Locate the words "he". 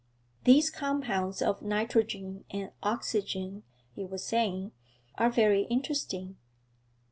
3.93-4.03